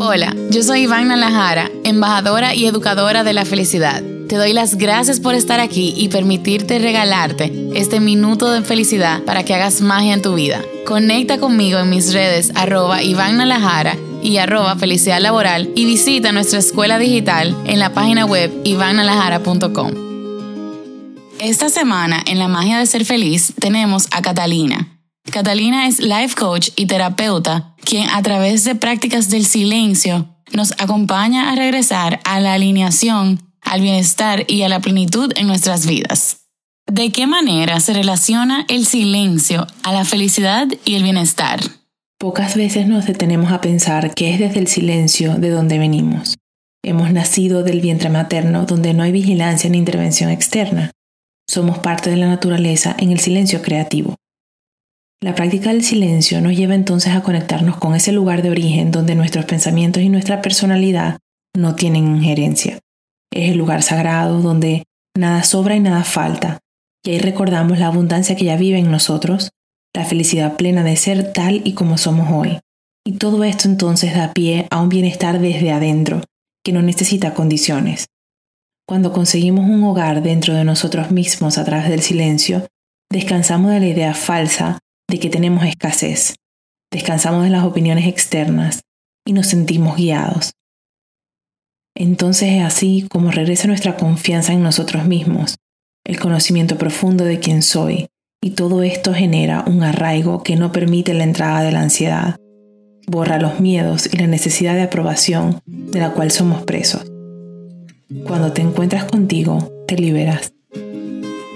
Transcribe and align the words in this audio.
Hola, 0.00 0.34
yo 0.50 0.62
soy 0.62 0.82
Iván 0.82 1.08
Nalajara, 1.08 1.70
embajadora 1.84 2.54
y 2.54 2.66
educadora 2.66 3.24
de 3.24 3.32
la 3.32 3.44
felicidad. 3.44 4.02
Te 4.28 4.36
doy 4.36 4.52
las 4.52 4.76
gracias 4.76 5.20
por 5.20 5.34
estar 5.34 5.58
aquí 5.58 5.94
y 5.96 6.08
permitirte 6.08 6.78
regalarte 6.78 7.50
este 7.74 7.98
minuto 7.98 8.50
de 8.50 8.62
felicidad 8.62 9.22
para 9.22 9.44
que 9.44 9.54
hagas 9.54 9.80
magia 9.80 10.12
en 10.12 10.22
tu 10.22 10.34
vida. 10.34 10.60
Conecta 10.86 11.38
conmigo 11.38 11.78
en 11.78 11.88
mis 11.88 12.12
redes 12.12 12.52
arroba 12.54 13.02
Iván 13.02 13.40
y 14.22 14.36
arroba 14.36 14.76
felicidad 14.76 15.20
laboral 15.20 15.70
y 15.74 15.84
visita 15.86 16.32
nuestra 16.32 16.58
escuela 16.58 16.98
digital 16.98 17.56
en 17.64 17.78
la 17.78 17.94
página 17.94 18.26
web 18.26 18.52
ivannalajara.com. 18.64 19.92
Esta 21.40 21.70
semana 21.70 22.22
en 22.26 22.38
la 22.38 22.48
magia 22.48 22.78
de 22.78 22.86
ser 22.86 23.04
feliz 23.04 23.54
tenemos 23.58 24.08
a 24.10 24.20
Catalina. 24.20 24.97
Catalina 25.30 25.86
es 25.86 26.00
life 26.00 26.34
coach 26.34 26.70
y 26.76 26.86
terapeuta, 26.86 27.74
quien 27.84 28.08
a 28.10 28.22
través 28.22 28.64
de 28.64 28.74
prácticas 28.74 29.28
del 29.28 29.44
silencio 29.44 30.34
nos 30.52 30.72
acompaña 30.80 31.50
a 31.50 31.54
regresar 31.54 32.20
a 32.24 32.40
la 32.40 32.54
alineación 32.54 33.40
al 33.62 33.82
bienestar 33.82 34.44
y 34.48 34.62
a 34.62 34.68
la 34.68 34.80
plenitud 34.80 35.32
en 35.36 35.46
nuestras 35.46 35.86
vidas. 35.86 36.46
¿De 36.86 37.12
qué 37.12 37.26
manera 37.26 37.80
se 37.80 37.92
relaciona 37.92 38.64
el 38.68 38.86
silencio 38.86 39.66
a 39.82 39.92
la 39.92 40.06
felicidad 40.06 40.68
y 40.86 40.94
el 40.94 41.02
bienestar? 41.02 41.60
Pocas 42.18 42.56
veces 42.56 42.88
nos 42.88 43.06
detenemos 43.06 43.52
a 43.52 43.60
pensar 43.60 44.14
que 44.14 44.32
es 44.32 44.38
desde 44.38 44.60
el 44.60 44.68
silencio 44.68 45.34
de 45.34 45.50
donde 45.50 45.78
venimos. 45.78 46.36
Hemos 46.82 47.12
nacido 47.12 47.62
del 47.62 47.80
vientre 47.82 48.08
materno 48.08 48.64
donde 48.64 48.94
no 48.94 49.02
hay 49.02 49.12
vigilancia 49.12 49.68
ni 49.68 49.76
intervención 49.76 50.30
externa. 50.30 50.90
Somos 51.46 51.78
parte 51.78 52.08
de 52.08 52.16
la 52.16 52.26
naturaleza 52.26 52.96
en 52.98 53.12
el 53.12 53.20
silencio 53.20 53.60
creativo. 53.60 54.16
La 55.20 55.34
práctica 55.34 55.70
del 55.70 55.82
silencio 55.82 56.40
nos 56.40 56.56
lleva 56.56 56.76
entonces 56.76 57.12
a 57.12 57.22
conectarnos 57.22 57.76
con 57.76 57.96
ese 57.96 58.12
lugar 58.12 58.42
de 58.42 58.50
origen 58.50 58.92
donde 58.92 59.16
nuestros 59.16 59.46
pensamientos 59.46 60.00
y 60.02 60.08
nuestra 60.08 60.40
personalidad 60.42 61.18
no 61.56 61.74
tienen 61.74 62.16
injerencia. 62.16 62.78
Es 63.32 63.50
el 63.50 63.58
lugar 63.58 63.82
sagrado 63.82 64.40
donde 64.40 64.84
nada 65.16 65.42
sobra 65.42 65.74
y 65.74 65.80
nada 65.80 66.04
falta, 66.04 66.60
y 67.04 67.10
ahí 67.10 67.18
recordamos 67.18 67.80
la 67.80 67.88
abundancia 67.88 68.36
que 68.36 68.44
ya 68.44 68.56
vive 68.56 68.78
en 68.78 68.92
nosotros, 68.92 69.50
la 69.92 70.04
felicidad 70.04 70.56
plena 70.56 70.84
de 70.84 70.94
ser 70.96 71.32
tal 71.32 71.62
y 71.64 71.72
como 71.72 71.98
somos 71.98 72.30
hoy. 72.30 72.60
Y 73.04 73.14
todo 73.14 73.42
esto 73.42 73.66
entonces 73.66 74.14
da 74.14 74.32
pie 74.32 74.68
a 74.70 74.80
un 74.80 74.88
bienestar 74.88 75.40
desde 75.40 75.72
adentro, 75.72 76.22
que 76.64 76.72
no 76.72 76.80
necesita 76.80 77.34
condiciones. 77.34 78.06
Cuando 78.86 79.12
conseguimos 79.12 79.68
un 79.68 79.82
hogar 79.82 80.22
dentro 80.22 80.54
de 80.54 80.64
nosotros 80.64 81.10
mismos 81.10 81.58
a 81.58 81.64
través 81.64 81.88
del 81.88 82.02
silencio, 82.02 82.68
descansamos 83.10 83.72
de 83.72 83.80
la 83.80 83.86
idea 83.86 84.14
falsa 84.14 84.78
de 85.08 85.18
que 85.18 85.30
tenemos 85.30 85.64
escasez, 85.64 86.36
descansamos 86.92 87.44
de 87.44 87.50
las 87.50 87.64
opiniones 87.64 88.06
externas 88.06 88.82
y 89.26 89.32
nos 89.32 89.46
sentimos 89.46 89.96
guiados. 89.96 90.52
Entonces 91.96 92.52
es 92.52 92.62
así 92.62 93.06
como 93.10 93.30
regresa 93.30 93.66
nuestra 93.66 93.96
confianza 93.96 94.52
en 94.52 94.62
nosotros 94.62 95.04
mismos, 95.06 95.56
el 96.04 96.20
conocimiento 96.20 96.78
profundo 96.78 97.24
de 97.24 97.40
quién 97.40 97.62
soy, 97.62 98.06
y 98.40 98.50
todo 98.50 98.82
esto 98.82 99.12
genera 99.14 99.64
un 99.66 99.82
arraigo 99.82 100.42
que 100.42 100.56
no 100.56 100.70
permite 100.70 101.12
la 101.14 101.24
entrada 101.24 101.62
de 101.62 101.72
la 101.72 101.80
ansiedad, 101.80 102.36
borra 103.08 103.38
los 103.38 103.58
miedos 103.58 104.08
y 104.12 104.16
la 104.16 104.26
necesidad 104.26 104.74
de 104.74 104.82
aprobación 104.82 105.60
de 105.66 105.98
la 105.98 106.12
cual 106.12 106.30
somos 106.30 106.62
presos. 106.62 107.04
Cuando 108.26 108.52
te 108.52 108.62
encuentras 108.62 109.04
contigo, 109.04 109.84
te 109.86 109.96
liberas. 109.96 110.52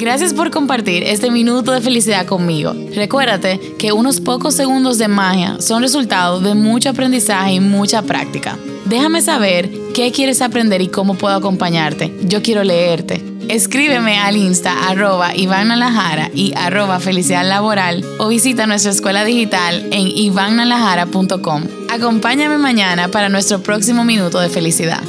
Gracias 0.00 0.32
por 0.32 0.50
compartir 0.50 1.02
este 1.02 1.30
minuto 1.30 1.72
de 1.72 1.82
felicidad 1.82 2.24
conmigo. 2.24 2.74
Recuérdate 2.94 3.60
que 3.78 3.92
unos 3.92 4.18
pocos 4.18 4.54
segundos 4.54 4.96
de 4.96 5.08
magia 5.08 5.60
son 5.60 5.82
resultado 5.82 6.40
de 6.40 6.54
mucho 6.54 6.88
aprendizaje 6.88 7.52
y 7.52 7.60
mucha 7.60 8.00
práctica. 8.00 8.56
Déjame 8.86 9.20
saber 9.20 9.70
qué 9.92 10.10
quieres 10.10 10.40
aprender 10.40 10.80
y 10.80 10.88
cómo 10.88 11.16
puedo 11.16 11.34
acompañarte. 11.34 12.16
Yo 12.22 12.40
quiero 12.40 12.64
leerte. 12.64 13.22
Escríbeme 13.50 14.18
al 14.18 14.38
insta 14.38 14.88
arroba 14.88 15.36
y 15.36 15.46
arroba 16.56 16.98
felicidad 16.98 17.46
laboral 17.46 18.02
o 18.18 18.28
visita 18.28 18.66
nuestra 18.66 18.92
escuela 18.92 19.22
digital 19.26 19.86
en 19.90 20.06
ivannalajara.com. 20.08 21.64
Acompáñame 21.90 22.56
mañana 22.56 23.08
para 23.08 23.28
nuestro 23.28 23.62
próximo 23.62 24.04
minuto 24.04 24.40
de 24.40 24.48
felicidad. 24.48 25.02